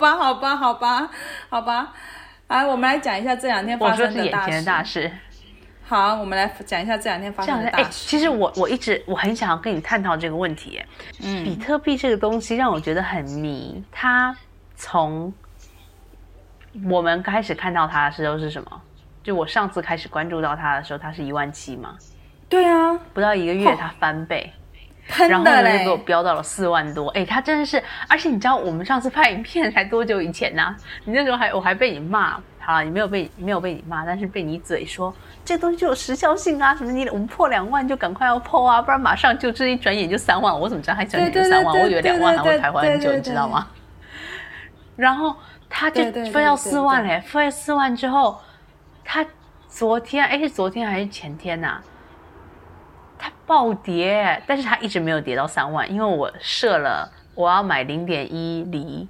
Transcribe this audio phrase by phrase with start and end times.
[0.00, 1.10] 吧，好吧，好吧，
[1.50, 1.92] 好吧。
[2.48, 4.64] 来，我们来讲一下这两天发生的大事。
[4.64, 5.12] 大事。
[5.86, 8.08] 好，我们来讲一下这两天发生的大事。
[8.08, 10.82] 其实我我一直我很想要跟你探讨这个问题。
[11.22, 13.84] 嗯，比特币这个东西让我觉得很迷。
[13.92, 14.34] 它
[14.74, 15.32] 从
[16.88, 18.82] 我们开始看到它的时候是什么？
[19.22, 21.94] 就我上次开始关注到它的时候，它是一万七嘛？
[22.48, 24.52] 对啊，不到一个月它翻倍，
[25.28, 27.08] 然后呢就给我飙到了四万多。
[27.08, 30.74] 哎，他真的是，而且你知道我们上次拍影片才多久以前呢？
[31.04, 32.40] 你那时候还我还被你骂。
[32.62, 35.12] 好了，你没有被没有被你骂，但是被你嘴说
[35.44, 41.80] 这个东西就有时效性啊，什么你我们破两万就赶快要破啊，不然马上就这一转眼就三万，我怎么知道还转眼就三万？
[41.80, 43.66] 我以为两万还会徘徊很久，你知道吗？
[44.94, 45.34] 然后
[45.70, 48.38] 他就飞到四万嘞，飞到四万之后，
[49.04, 49.24] 他
[49.66, 51.80] 昨天哎是昨天还是前天呐？
[53.20, 59.08] 他暴跌，但是它一直没有跌到三万，因为我设了我要买零点一厘。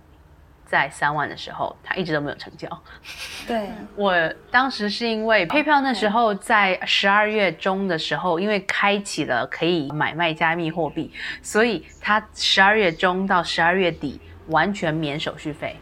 [0.66, 2.68] 在三万的时候，它一直都没有成交。
[3.44, 4.14] 对我
[4.52, 11.12] 当时是因为配票那时候在十二月中的时候，因为开启了可以买卖加密货币，
[11.42, 15.74] 所以它十二月中到十二月底完全免手续费。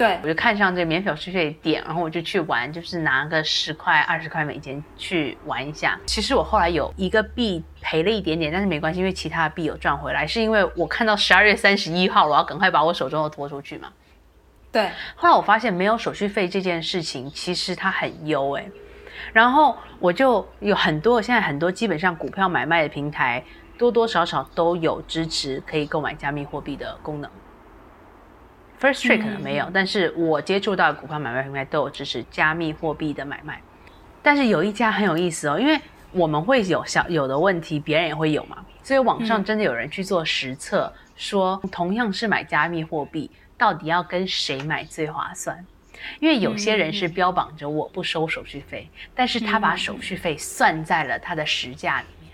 [0.00, 6.00] 对，我就看上这个免手续费点，然后我就去玩，就是拿个十块、二十块美金去玩一下。
[6.06, 10.26] 其实我后来有一个币赔了一点点，但是没关系，因为其他的币有赚回来。
[10.26, 13.92] 是因为我看到十二月三十一号，我要赶快把我手中的拖出去嘛。
[14.72, 18.64] 对，后来我发现没有手续费这件事情，其实它很优哎。
[19.34, 23.44] 然后我就有很多，现在很多基本上股票买卖的平台，
[23.76, 27.30] 多多少少都有支持可以购买加密货币的功能。
[28.80, 33.60] First Trade 可能没有，但是我接触到的股票买卖平台都有支持加密货币的买卖。
[34.22, 35.78] 但是有一家很有意思哦，因为
[36.12, 43.30] 我们会有小有的问题，别人也会有嘛，所以网上真的有人去做实测，说同样是买加密货币。
[43.58, 45.66] 到底要跟谁买最划算？
[46.18, 52.32] 因为有些人是标榜着我不收手续费，但是他把手续费算在了他的实价里面。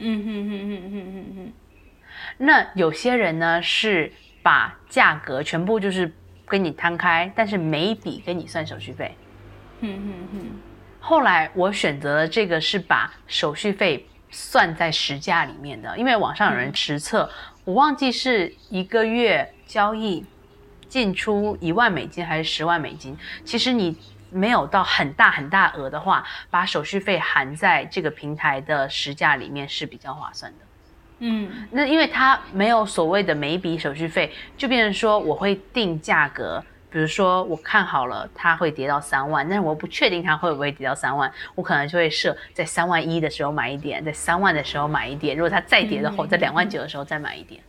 [0.00, 1.52] 嗯哼哼哼哼哼哼。
[2.36, 4.12] 那有些人呢是
[4.42, 6.12] 把价格全部就是
[6.46, 9.16] 跟你摊开，但是每一笔跟你算手续费。
[9.80, 10.50] 嗯哼哼。
[10.98, 17.30] 后来我选择了这个是把手续费算在实价里面的，因为网上有人实测，
[17.64, 20.24] 我忘记是一个月交易。
[20.88, 23.16] 进出一万美金还是十万美金？
[23.44, 23.96] 其实你
[24.28, 30.64] 没有到很大很大额的话，把手续费含在这个平台的实价里面是比较划算的。
[31.20, 47.60] 嗯，那因为它没有所谓的每一笔手续费，就变成说我会定价格，比如说我看好了它会跌到三万，但是我不确定它会不会跌到三万，我可能就会设在三万一的时候买一点，在三万的时候买一点，如果它再跌的话，在两万九的时候再买一点。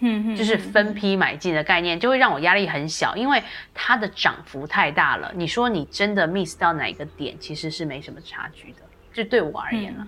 [0.00, 3.42] 嗯，就是分批买进的概念，就会让我压力很小，因为
[3.74, 5.32] 它的涨幅太大了。
[5.34, 8.78] 你说你真的 miss 到哪个点，其实是没什么差距的，
[9.12, 10.06] 就对我而言了。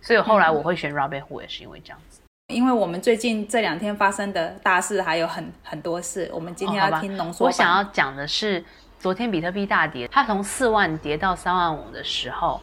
[0.00, 2.11] 所以后来我会选 Robinhood 也是因为这样子。
[2.48, 7.46] 因为我们最近这两天发生的大事还有很很多事，我们今天要听浓缩。
[7.46, 8.62] 我想要讲的是，
[8.98, 12.60] 昨天比特币大跌，它从四万跌到三万五的时候，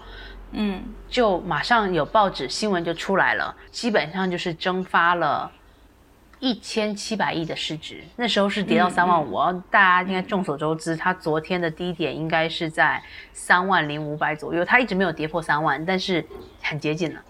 [0.52, 5.52] 嗯，就马上有报纸新闻就出来了，基本上就是蒸发了。
[6.42, 9.36] 一千七百亿的市值，那时候是跌到三万五，
[9.70, 13.04] 大家应该众所周知，它昨天的低点应该是在
[13.34, 16.26] 三万零五百左右，它一直没有跌破三万，但是
[16.62, 17.22] 很接近了。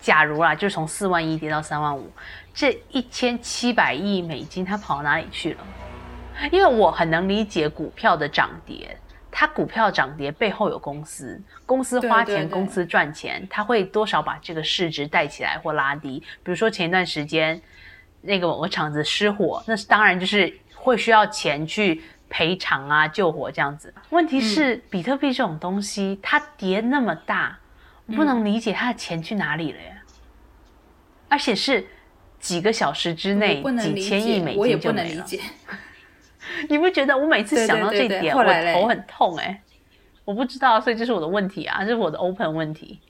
[0.00, 2.10] 假如啦，就从四万一跌到三万五，
[2.52, 5.58] 这一千七百亿美金它跑到哪里去了？
[6.50, 8.96] 因为我很能理解股票的涨跌，
[9.30, 16.20] 它股票涨跌背后有公司，公司花钱，公司赚钱，它会多少把这个市值带起来或拉低。
[16.42, 17.60] 比如说前一段时间。
[18.26, 23.92] 那个某个厂子失火，那是当然就是会需要钱去赔偿啊、救火这样子。
[24.08, 27.58] 问题是比特币这种东西，它跌那么大，
[28.06, 30.02] 我不能理解他的钱去哪里了呀？
[31.28, 31.86] 而且是
[32.38, 35.26] 几个小时之内几千亿美金就没了。
[36.68, 39.62] 你不觉得我每次想到这点，我头很痛哎？
[40.24, 43.00] 我不知道，所以这是我的问题啊，这是我的 open 问题。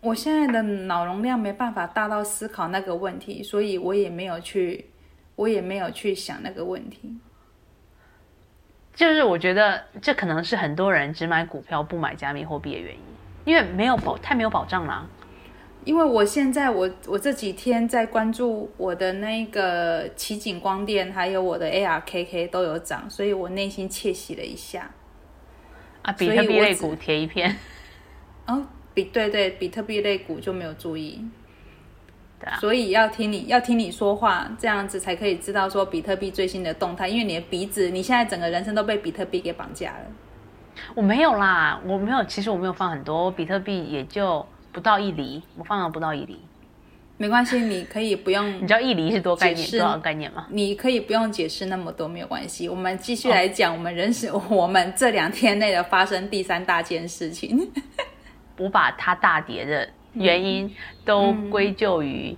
[0.00, 4.88] 我现在的脑容量没办法大到思考那个问题，所以我也没有去，
[5.34, 7.18] 我也没有去想那个问题。
[8.94, 13.00] 就是我觉得这可能是很多人只买股票不买加密货币的原因，
[13.48, 15.08] 因为没有保太没有保障了。
[15.84, 24.90] 因为我现在我我这几天在关注我的那个奇景光电，还有我的 ARKK 都有涨，所以我内心窃喜了一下。
[26.02, 27.56] 啊，比特币类股贴一片。
[28.46, 28.66] 哦。
[28.92, 31.24] 比对对，比特币类股就没有注意。
[32.40, 37.08] 对啊，所以要听你要听你说话，这样子才可以知道说比特币最新的动态。
[37.08, 40.06] 因为你的鼻子，你现在整个人生都被比特币给绑架了。
[40.94, 46.40] 我没有啦，我没有，其实我没有放很多，比特币也就不到一厘，我放了不到一厘。
[47.16, 50.46] 没关系，你可以不用你知道一厘是多概念多少概念吗？
[50.50, 52.68] 你可以不用解释那么多，没有关系。
[52.68, 57.68] 我们继续来讲我们人生，我们这两天内的发生第三大件事情。
[58.56, 60.72] 我把它大跌的原因
[61.04, 62.36] 都归咎于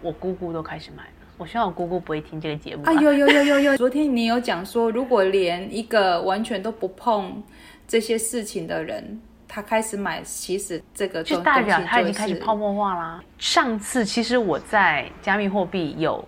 [0.00, 1.13] 我姑姑都开始买了。
[1.36, 2.92] 我希望我姑姑不会听这个节目、啊。
[2.92, 7.42] 啊，有有有有有， 昨天你有讲说，如果连一个完全都不碰
[7.86, 13.22] 这些事情的人，他开始买，其实这个就东代表他已经开始泡沫化啦。
[13.38, 16.24] 上次其实我在加密货币有，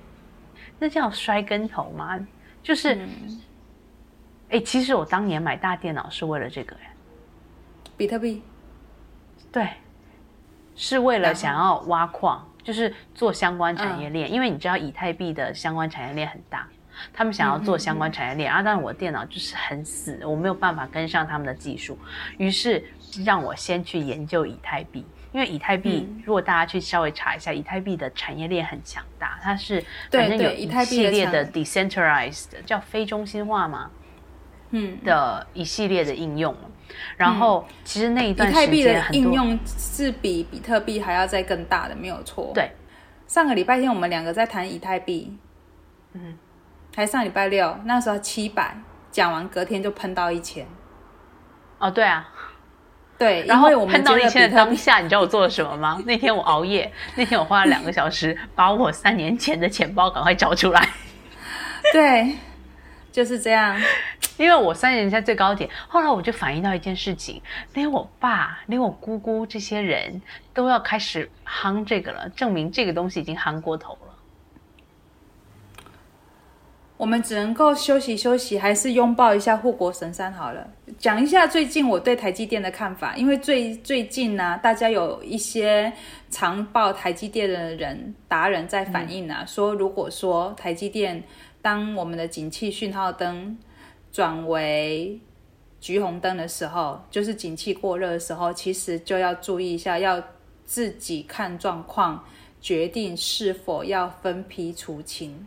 [0.79, 2.19] 那叫摔跟头吗？
[2.63, 2.95] 就是，
[4.49, 6.93] 哎、嗯其实我当年买大电脑是为了这个、哎，
[7.97, 8.43] 比特币。
[9.53, 9.69] 对，
[10.75, 16.67] 是为了想要挖矿，就是做相关嗯产业链，因为你知道以太币的相关产业链很大。
[17.13, 21.97] 他们想要做相关产业链，啊，但是我电脑就是很死，我没有办法跟上他们的技术，
[22.39, 22.83] 于是
[23.25, 26.23] 让我先去研究以太币，因为以太币，嗯。
[26.25, 33.91] 如果大家去稍微查一下，以太币的产业链很强大，它是反正有一系列的 decentralized 叫非中心化嘛
[34.71, 36.55] 嗯，的一系列的应用，
[37.17, 42.51] 然后其实那一以段时太币的应用是比比特币还要再更大的，没有错。
[42.53, 42.73] 对，
[43.27, 45.37] 上个礼拜天我们两个在谈以太币，
[46.15, 46.37] 嗯，
[46.95, 48.77] 还上礼拜六那时候七百，
[49.11, 50.67] 讲完隔天就喷到一千。
[51.79, 52.29] 哦对啊，
[53.19, 56.03] 对，然后因为我们碰到一千的当下，你知道我做了什么吗？
[56.07, 60.89] 那天我熬夜，那天我花了两个小时把我三年前的钱包赶快找出来，
[61.93, 62.37] 对，
[63.13, 63.79] 就是这样。
[64.37, 65.69] 因为我三年在最高点。
[65.89, 67.41] 后来我就反映到一件事情，
[67.75, 70.21] 连我爸、连我姑姑这些人
[70.53, 73.99] 都要开始夯这个了，证明这个东西已经夯过头了。
[76.99, 80.67] 我们只能够休息休息，还是拥抱一下护国神山好了。
[80.97, 85.93] 讲一下最近我对台积电的看法，因为最最近呢、大家有一些
[86.31, 91.23] 常报台积电的人达人在反映啊，说如果说台积电
[91.61, 93.59] 当我们的景气讯号灯
[94.17, 95.21] 转为
[95.79, 100.25] 橘红灯的时候，就是景气过热的时候，其实就要注意一下，要
[100.65, 102.25] 自己看状况
[102.59, 105.47] 决定是否要分批出清。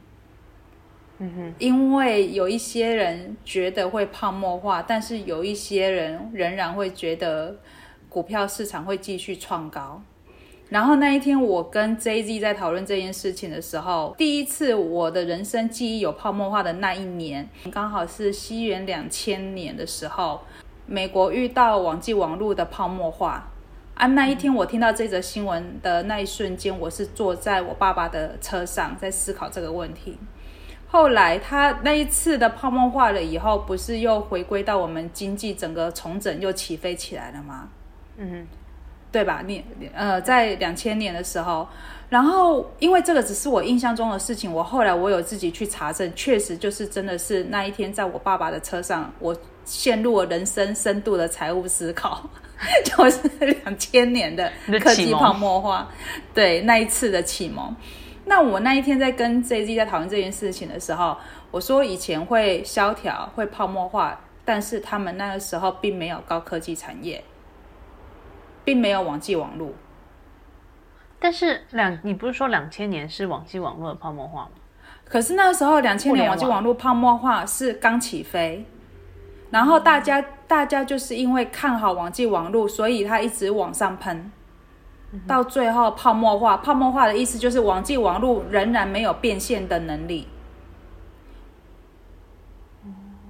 [1.57, 7.57] 因为有一些人觉得会泡沫化，但是有一些人仍然会觉得
[8.07, 9.99] 股票市场会继续创高。
[10.69, 20.41] 然后那一天，我跟 JZ 在讨论这件事情的时候，第一次我的人生记忆有泡沫化的那一年，刚好是西元两千年的时候，
[20.85, 23.49] 美国遇到网际网络的泡沫化。
[23.95, 30.17] 啊，那一天我听到这则新闻的那一瞬间，我是坐在我爸爸的车上，在思考这个问题。
[30.87, 37.69] 后来他那一次的泡沫化了以后，不是又回归到我们经济整个重整又起飞起来了吗？
[38.17, 38.47] 嗯，
[39.11, 39.41] 对吧？
[39.45, 39.63] 你
[39.93, 41.67] 呃，在两千年的时候，
[42.09, 49.35] 然后因为这个只是我印象中的事情，我后来我有自己去查证，确实就是真的是那一天在我爸爸的车上，我
[49.65, 52.27] 陷入了人生深度的财务思考，
[52.83, 55.87] 就是两千年的科技泡沫化，
[56.33, 57.75] 对那一次的启蒙。
[58.25, 61.17] 那我那一天在跟 JZ 在讨论这件事情的时候，
[61.49, 67.23] 我说以前会萧条、会泡沫化，但是他们那个时候并没有高科技产业，
[68.69, 69.71] 并没有网际网络。
[71.19, 74.51] 但是两，你不是说两千年是网际网络的泡沫化吗？
[75.03, 78.63] 可是那个时候两千年网际网络泡沫化是刚起飞，
[79.49, 84.31] 然后大家大家就是因为看好网际网络，所以它一直往上喷，
[85.25, 86.57] 到最后泡沫化。
[86.57, 90.27] 泡沫化的意思就是网际网络仍然没有变现的能力。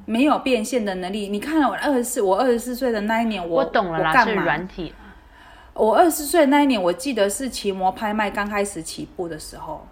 [0.05, 4.43] 没有变现的能力，你看我二十四，我二十四岁的那一年，我我懂了啦，是干嘛？
[4.43, 4.91] 软体。
[5.79, 9.87] 我二十岁那一年，我记得是奇摩拍卖刚开始起步的时候。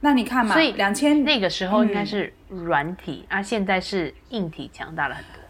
[0.00, 5.42] 那你看嘛，所以两千那个时候应该嗯是软体、啊，现在是硬体强大了很多。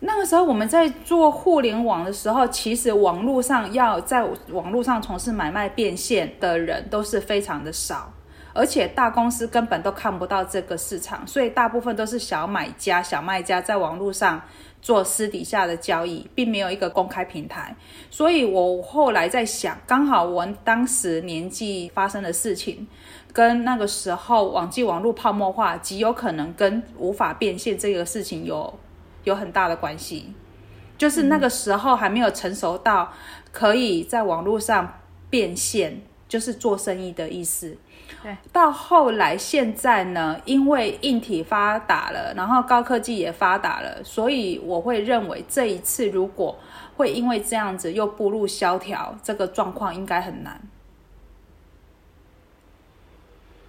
[0.00, 8.12] 那个时候我们在做互联网的时候，其实网络上要在网络上从事买卖变现的人都是非常的少，
[8.52, 14.42] 而且大公司根本都看不到这个市场，所以大部分都是小买家、小卖家在网络上
[14.80, 17.74] 做私底下的交易，并没有一个公开平台。
[18.10, 22.86] 所以我后来在想，刚好我当时年纪发生的事情。
[23.32, 28.76] 跟那个时候网际网络泡沫化极有可能跟无法变现这个事情有
[29.22, 30.34] 有很大的关系，
[30.98, 33.12] 就是那个时候还没有成熟到
[33.52, 34.98] 可以在网络上
[35.30, 37.76] 变现，就是做生意的意思。
[38.22, 46.58] 对，到后来现在呢，因为硬体发达了，然后高科技也发达了，所以我会认为这一次如果
[46.96, 50.60] 会因为这样子又步入萧条，这个状况应该很难。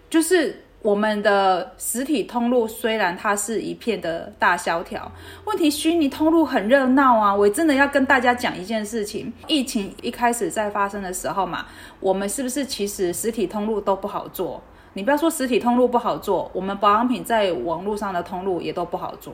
[0.09, 5.11] 就是我们的实体通路虽然它是一片的大萧条，
[5.45, 7.33] 问题虚拟通路很热闹啊！
[7.33, 11.67] 我真的要跟大家讲一件事情：疫情一开始在发生的时候嘛，
[11.99, 14.59] 我们是不是其实实体通路都不好做？
[14.93, 19.33] 你不要说实体通路不好做，我们保养品在网络上的通路也都不好做。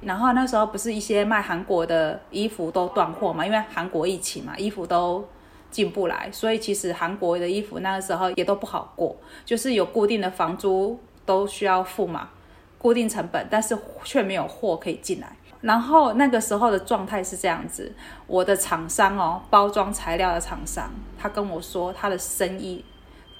[0.00, 5.22] 然后那时候不是一些卖韩国的衣服都断货嘛，因为韩国疫情嘛，衣服都。
[5.70, 12.30] 进不来，所以其实韩国的衣服那个时候也都不好过，就是有固定的房租都需要付嘛，
[12.78, 15.36] 固定成本，但是却没有货可以进来。
[15.60, 17.92] 然后那个时候的状态是这样子，
[18.26, 22.84] 我的厂商哦，包装材料的厂商，他跟我说他的生意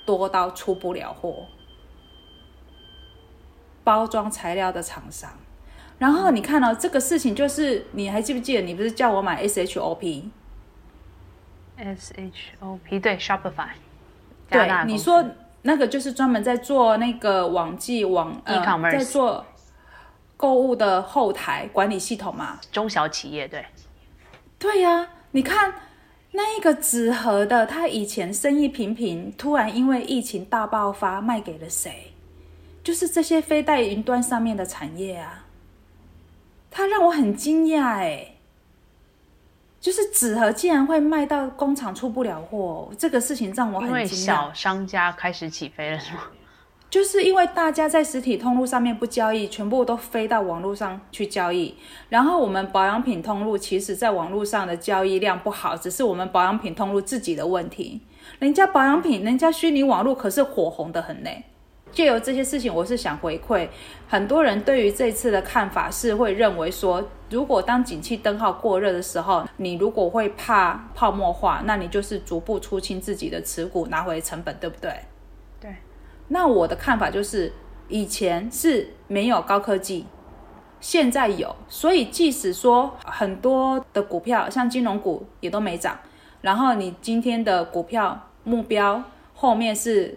[0.05, 1.47] 多到出不了货，
[3.85, 5.31] 包装材料的厂商。
[5.99, 10.29] 然后你看哦，这个事情就是你还记不记得，你不是叫我买 S H O P？
[11.79, 13.69] SHOP？S H O P 对 Shopify，
[14.51, 15.25] 对你说
[15.63, 19.45] 那个就是专门在做那个网际网呃，在做
[20.37, 22.59] 购物的后台管理系统嘛？
[22.73, 23.65] 中小企业对，
[24.59, 25.75] 对呀，你看
[26.33, 32.13] 那一个纸盒的，他以前生意平平，突然因为疫情大爆发，卖给了谁？
[32.83, 35.45] 就是这些非在云端上面的产业啊，
[36.71, 38.35] 他让我很惊讶哎。
[39.81, 44.25] 就是纸盒竟然会卖到工厂出不了货，这个事情让我很惊讶。
[44.25, 46.21] 小商家开始起飞了，是吗？
[46.91, 51.75] 就是因为大家在实体通路上面不交易，全部都飞到网络上去交易。
[52.09, 58.01] 然后我们保养品通路其实在网络上的交易量不好，只是我们保养品通路自己的问题。
[58.39, 61.45] 人家保养品，人家虚拟网络可是火红的很嘞。
[61.99, 63.69] 借由这些事情，我是想回馈
[64.07, 74.93] 很多人对于这次的看法是会认为说，如果当景气灯号过热的时候，你如果会怕泡沫化，那你就是逐步出清自己的持股，拿回成本，对不对？
[75.59, 75.75] 对。
[76.29, 77.53] 那我的看法就是，
[77.89, 80.07] 以前是没有高科技，
[80.79, 85.99] 现在有，所以即使说很多的股票，像金融股也都没涨，
[86.43, 89.03] 然后你今天的股票目标
[89.35, 90.17] 后面是。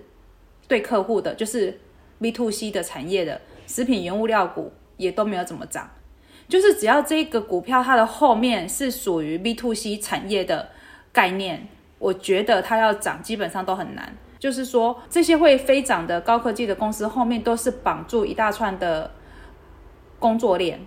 [0.71, 1.77] 对客户的，就是
[2.21, 5.89] B to C 的产业的食品原物料股也都没有怎么涨，
[6.47, 10.69] 就是只要这个股票它的后面是属于 B to C 产业的
[11.11, 11.67] 概念，
[11.99, 14.15] 我觉得它要涨基本上都很难。
[14.39, 19.11] 就是说这些会飞涨的高科技的公司后面都是绑住一大串的
[20.19, 20.79] 工作链，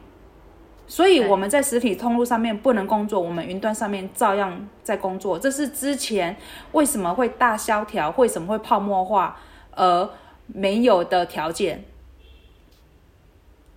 [0.87, 5.39] 所以我们在实体通路上面不能工作，我们云端上面照样在工作。
[5.39, 6.35] 这是之前
[6.73, 9.39] 为什么会大萧条，为什么会泡沫化？
[9.77, 10.11] 而
[10.47, 11.85] 没有的条件，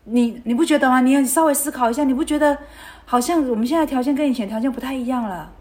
[0.05, 1.01] 你你不觉得吗？
[1.01, 2.57] 你稍微思考一下，你不觉得
[3.05, 5.53] 好像我们现在条件跟以前条件不太一样了？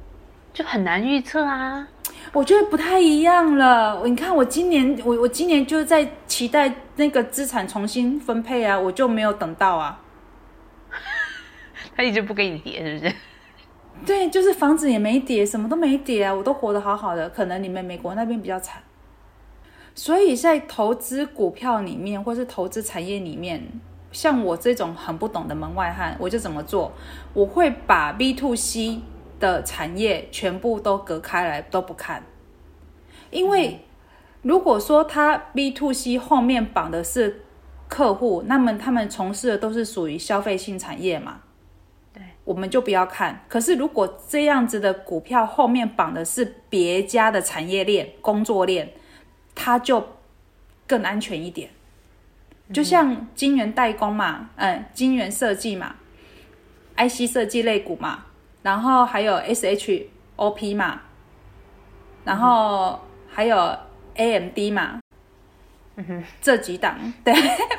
[0.53, 1.87] 就很难预测啊！
[2.33, 4.03] 我觉得不太一样了。
[4.07, 10.01] 你看，我今年我我今年就在期待那个资产重新分配啊，我就没有等到啊。
[11.95, 13.15] 他一直不给你叠，是不是？
[14.07, 17.29] 对，就是房子也没叠，什么都没叠啊，我都活得好好的。
[17.29, 18.83] 可能你们美国那边比较惨。
[19.99, 23.67] 所以在投资股票里面，或是投资产业里面，
[24.13, 26.93] 像我这种很不懂的门外汉，我就怎么做？
[27.33, 29.01] 我会把 B to C
[29.41, 32.23] 的产业全部都隔开来，都不看。
[33.31, 33.87] 因为
[34.43, 37.45] 如果说它 B to C 后面绑的是
[37.89, 41.41] 客户，那么他们从事的都是属于消费性产业嘛？
[42.13, 43.47] 对，我们就不要看。
[43.49, 48.93] 可是如果这样子的股票后面绑的是别家的产业链、工作链。
[49.57, 50.17] 它就
[50.87, 51.71] 更安全一点，
[52.73, 55.97] 就像晶圆代工嘛，嗯，晶圆设计嘛
[56.97, 58.27] ，IC 设计类股嘛，
[58.63, 61.01] 然后还有 SHOP 嘛，
[62.25, 63.77] 然后还有
[64.15, 65.01] AMD 嘛，
[65.97, 67.35] 嗯哼，这几档， 对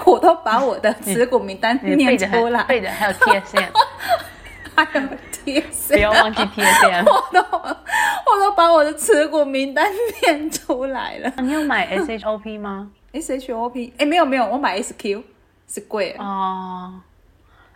[0.06, 3.70] 我都把我的 持股名单念出来，背的还有 TSM。
[4.86, 9.92] 还有 TSM，不要忘记 TSM，我都我都把我的持股名单
[10.22, 11.34] 念出来了。
[11.42, 15.24] 你有买 SHOP 吗？SHOP，哎，没有没有，我买 SQ
[15.68, 17.02] 是贵哦。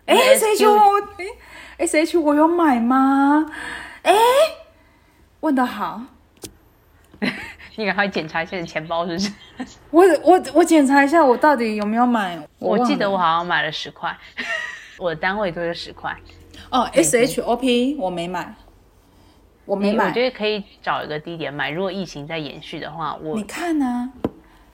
[0.06, 3.52] 哎，SHOP，SH 我有买吗？
[4.04, 4.14] 哎，
[5.40, 6.00] 问的好，
[7.78, 9.20] 你赶快检查一下你钱包是不
[9.66, 9.78] 是？
[9.90, 12.40] 我我我检查一下，我到底有没有买？
[12.60, 14.16] 我记得我好像买了十块，
[15.00, 16.16] 我的单位都是十块。
[16.72, 18.56] 哦，SHOP 我没买，
[19.66, 20.08] 我没买。
[20.08, 21.70] 我觉得可以找一个低点买。
[21.70, 24.12] 如果疫情在延续的话，我你看呢、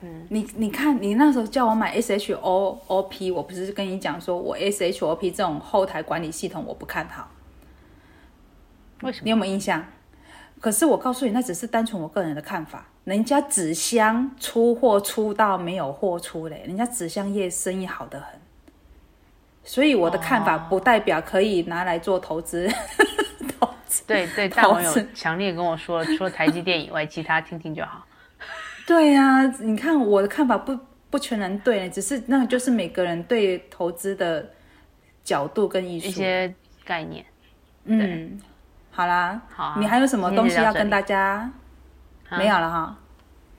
[0.02, 7.30] 嗯，你你看，你那时候叫我买 S H O O P，我不是跟你讲说我 S H O P 这种后台管理系统我不看好，
[9.02, 9.24] 为什么？
[9.26, 9.84] 你有没有印象？
[10.60, 12.88] 可是我告诉你，那只是单纯我个人的看法。
[13.06, 18.40] 人家纸箱出货出到没有货出嘞，人家纸箱业生意好得很，
[19.68, 22.68] 所以我的看法不代表可以拿来做投资。
[23.60, 28.06] 投资对对，大网友强烈跟我说，除了台积电以外，其他听听就好。
[28.88, 30.78] 对呀、你看我的看法不
[31.10, 34.50] 不全然对，只是那个就是每个人对投资的
[35.22, 36.10] 角度跟艺一。
[36.10, 36.54] 些
[36.86, 37.26] 概念。
[37.84, 38.40] 嗯，
[38.90, 41.52] 好啦，好啊你还有什么东西要跟大家？
[42.30, 42.96] 啊没有了哈。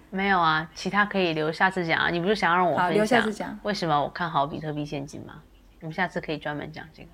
[0.09, 2.09] 没有啊，其他可以留下次讲啊。
[2.09, 5.35] 你不是想让我分享留下次讲为什么我看好比特币现金吗？
[5.81, 7.09] 我们下次可以专门讲这个，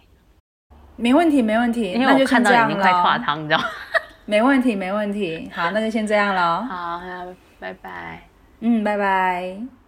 [0.97, 3.23] 没问题，没问题，因为我看到已经快化了。
[3.25, 3.65] 汤，你知道吗？
[4.27, 5.51] 没问题，没问题。
[5.55, 6.65] 好，那就先这样了。
[6.65, 7.27] 好，那
[7.61, 8.23] 拜拜。
[8.61, 9.84] 嗯，拜拜。